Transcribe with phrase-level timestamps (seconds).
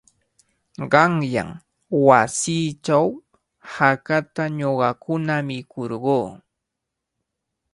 [0.91, 1.49] Qanyan
[2.05, 3.05] wasiichaw
[3.73, 6.17] hakata ñuqakuna mikurquu.